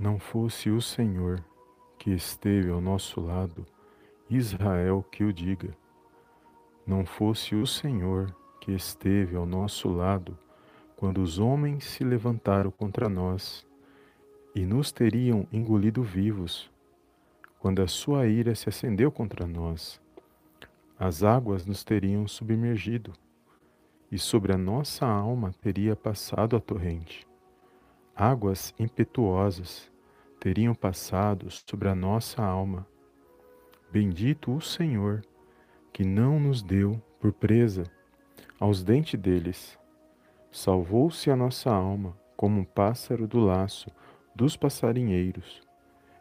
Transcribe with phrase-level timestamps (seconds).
[0.00, 1.44] Não fosse o Senhor
[1.98, 3.66] que esteve ao nosso lado,
[4.30, 5.76] Israel que o diga.
[6.86, 10.38] Não fosse o Senhor que esteve ao nosso lado,
[10.96, 13.66] quando os homens se levantaram contra nós
[14.54, 16.70] e nos teriam engolido vivos,
[17.58, 20.00] quando a sua ira se acendeu contra nós,
[20.98, 23.12] as águas nos teriam submergido
[24.10, 27.28] e sobre a nossa alma teria passado a torrente.
[28.16, 29.89] Águas impetuosas
[30.40, 32.86] teriam passado sobre a nossa alma.
[33.92, 35.20] Bendito o Senhor,
[35.92, 37.84] que não nos deu por presa
[38.58, 39.78] aos dentes deles.
[40.50, 43.90] Salvou-se a nossa alma como um pássaro do laço
[44.34, 45.60] dos passarinheiros.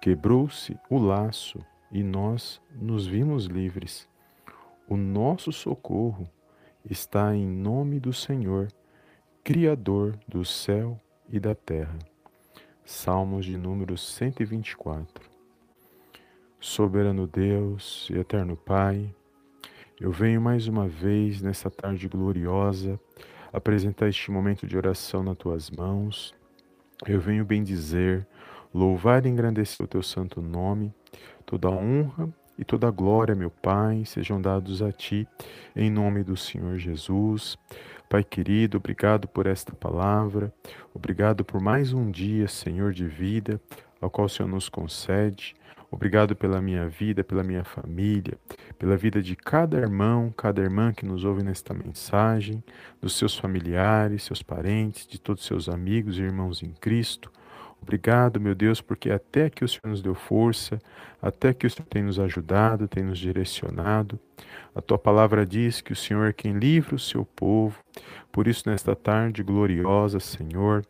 [0.00, 4.08] Quebrou-se o laço e nós nos vimos livres.
[4.88, 6.28] O nosso socorro
[6.84, 8.68] está em nome do Senhor,
[9.44, 12.09] Criador do céu e da terra.
[12.90, 15.30] Salmos de número 124.
[16.58, 19.14] Soberano Deus e eterno Pai,
[19.98, 23.00] eu venho mais uma vez nessa tarde gloriosa
[23.52, 26.34] apresentar este momento de oração nas tuas mãos.
[27.06, 28.26] Eu venho bendizer,
[28.74, 30.92] louvar e engrandecer o teu santo nome,
[31.46, 35.28] toda a honra e toda a glória, meu Pai, sejam dados a Ti,
[35.76, 37.56] em nome do Senhor Jesus.
[38.10, 40.52] Pai querido, obrigado por esta palavra,
[40.92, 43.60] obrigado por mais um dia, Senhor, de vida,
[44.00, 45.54] ao qual o Senhor nos concede.
[45.92, 48.36] Obrigado pela minha vida, pela minha família,
[48.76, 52.64] pela vida de cada irmão, cada irmã que nos ouve nesta mensagem,
[53.00, 57.30] dos seus familiares, seus parentes, de todos seus amigos e irmãos em Cristo.
[57.82, 60.78] Obrigado, meu Deus, porque até que o Senhor nos deu força,
[61.20, 64.18] até que o Senhor tem nos ajudado, tem nos direcionado.
[64.74, 67.78] A tua palavra diz que o Senhor é quem livra o seu povo.
[68.30, 70.84] Por isso, nesta tarde gloriosa, Senhor,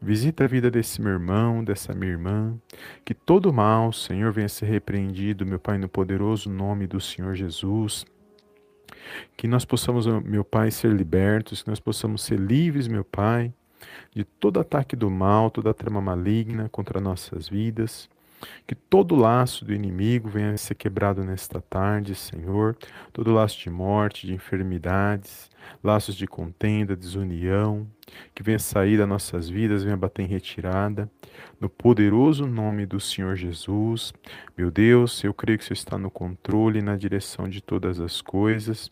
[0.00, 2.54] visita a vida desse meu irmão, dessa minha irmã.
[3.04, 8.04] Que todo mal, Senhor, venha ser repreendido, meu Pai, no poderoso nome do Senhor Jesus.
[9.36, 13.52] Que nós possamos, meu Pai, ser libertos, que nós possamos ser livres, meu Pai
[14.14, 18.08] de todo ataque do mal, toda trama maligna contra nossas vidas.
[18.66, 22.76] Que todo laço do inimigo venha a ser quebrado nesta tarde, Senhor.
[23.12, 25.50] Todo laço de morte, de enfermidades,
[25.82, 27.86] laços de contenda, desunião,
[28.34, 31.10] que venha sair das nossas vidas, venha bater em retirada.
[31.60, 34.12] No poderoso nome do Senhor Jesus.
[34.56, 38.20] Meu Deus, eu creio que você está no controle e na direção de todas as
[38.20, 38.90] coisas.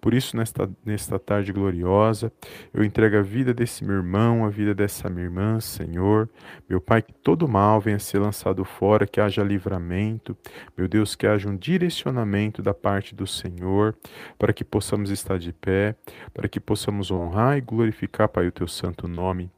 [0.00, 2.32] Por isso, nesta, nesta tarde gloriosa,
[2.72, 6.28] eu entrego a vida desse meu irmão, a vida dessa minha irmã, Senhor.
[6.68, 10.36] Meu Pai, que todo mal venha ser lançado fora, que haja livramento.
[10.76, 13.96] Meu Deus, que haja um direcionamento da parte do Senhor,
[14.38, 15.96] para que possamos estar de pé,
[16.32, 19.50] para que possamos honrar e glorificar, Pai, o teu santo nome.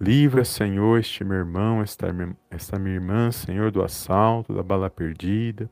[0.00, 2.06] Livra, Senhor, este meu irmão, esta,
[2.50, 5.68] esta minha irmã, Senhor, do assalto, da bala perdida,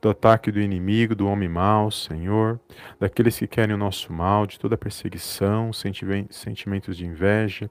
[0.00, 2.58] do ataque do inimigo, do homem mau, Senhor,
[2.98, 7.70] daqueles que querem o nosso mal, de toda perseguição, sentimentos de inveja,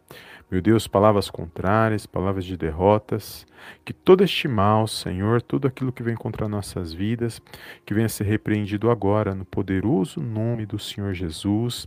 [0.50, 3.46] meu Deus, palavras contrárias, palavras de derrotas,
[3.84, 7.42] que todo este mal, Senhor, tudo aquilo que vem contra nossas vidas,
[7.86, 11.86] que venha ser repreendido agora, no poderoso nome do Senhor Jesus,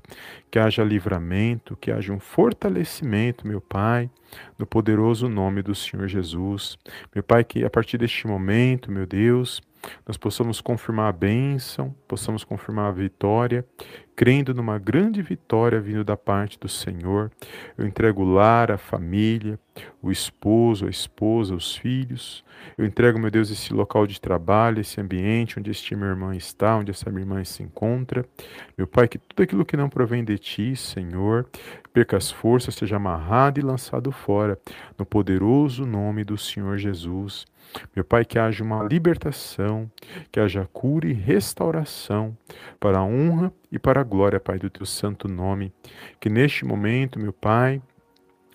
[0.51, 3.80] que haja livramento, que haja um fortalecimento, meu Pai,
[4.59, 6.79] no poderoso nome do Senhor Jesus.
[7.15, 9.61] Meu Pai, que a partir deste momento, meu Deus,
[10.07, 13.65] nós possamos confirmar a bênção, possamos confirmar a vitória,
[14.21, 17.31] crendo numa grande vitória vindo da parte do Senhor.
[17.79, 19.59] Eu entrego o lar, a família,
[20.03, 22.45] o esposo, a esposa, os filhos.
[22.77, 26.77] Eu entrego, meu Deus, esse local de trabalho, esse ambiente onde este meu irmão está,
[26.77, 28.27] onde essa minha irmã se encontra.
[28.77, 31.47] Meu Pai, que tudo aquilo que não provém de ti, Senhor,
[31.93, 34.59] perca as forças, seja amarrado e lançado fora,
[34.99, 37.47] no poderoso nome do Senhor Jesus.
[37.95, 39.70] Meu Pai, que haja uma libertação,
[40.31, 42.37] que haja cura e restauração
[42.79, 45.73] para a honra e para a glória, Pai, do teu santo nome.
[46.19, 47.81] Que neste momento, meu Pai,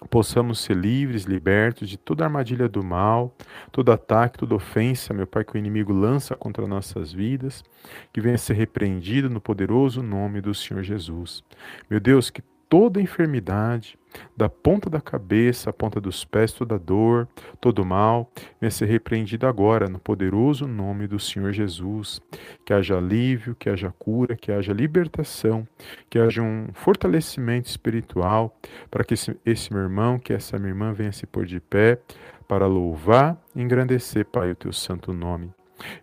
[0.09, 3.34] possamos ser livres, libertos de toda armadilha do mal,
[3.72, 7.64] todo ataque, toda ofensa, meu Pai, que o inimigo lança contra nossas vidas,
[8.12, 11.44] que venha ser repreendido no poderoso nome do Senhor Jesus.
[11.90, 12.41] Meu Deus, que
[12.76, 13.98] toda enfermidade,
[14.36, 17.26] da ponta da cabeça à ponta dos pés, toda dor,
[17.62, 18.30] todo mal,
[18.60, 22.22] venha ser repreendido agora, no poderoso nome do Senhor Jesus.
[22.66, 25.66] Que haja alívio, que haja cura, que haja libertação,
[26.10, 28.54] que haja um fortalecimento espiritual,
[28.92, 32.02] para que esse, esse meu irmão, que essa minha irmã venha se pôr de pé,
[32.46, 35.50] para louvar e engrandecer, Pai, o teu santo nome.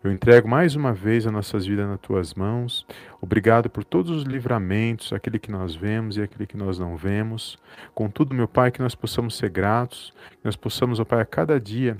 [0.02, 2.86] Eu entrego mais uma vez as nossas vidas nas tuas mãos.
[3.20, 7.58] Obrigado por todos os livramentos, aquele que nós vemos e aquele que nós não vemos.
[7.94, 11.58] Contudo, meu Pai, que nós possamos ser gratos, que nós possamos, ó Pai, a cada
[11.58, 11.96] dia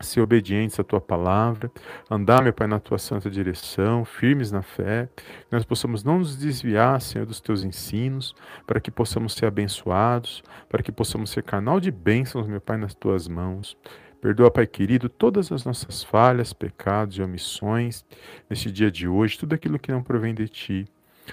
[0.00, 1.70] ser obedientes à tua palavra,
[2.10, 6.36] andar, meu Pai, na tua santa direção, firmes na fé, que nós possamos não nos
[6.36, 8.34] desviar, Senhor, dos teus ensinos,
[8.66, 12.94] para que possamos ser abençoados, para que possamos ser canal de bênçãos, meu Pai, nas
[12.94, 13.76] tuas mãos.
[14.20, 18.04] Perdoa, Pai querido, todas as nossas falhas, pecados e omissões
[18.50, 20.86] neste dia de hoje, tudo aquilo que não provém de Ti.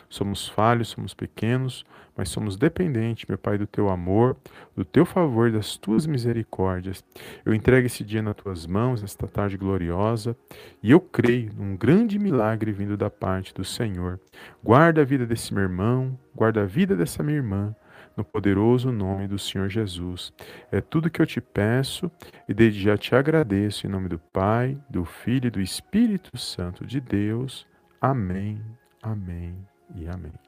[0.10, 1.86] Somos falhos, somos pequenos,
[2.16, 4.38] mas somos dependentes, meu Pai, do Teu amor,
[4.74, 7.04] do Teu favor, das Tuas misericórdias.
[7.46, 10.36] Eu entrego esse dia nas Tuas mãos, esta tarde gloriosa,
[10.82, 14.18] e eu creio num grande milagre vindo da parte do Senhor.
[14.64, 17.76] Guarda a vida desse meu irmão, guarda a vida dessa minha irmã,
[18.18, 20.34] no poderoso nome do Senhor Jesus.
[20.72, 22.12] É tudo que eu te peço
[22.50, 26.86] e desde já te agradeço em nome do Pai, do Filho e do Espírito Santo
[26.86, 27.68] de Deus.
[28.02, 28.60] Amém,
[29.04, 29.56] amém
[29.96, 30.47] e amém.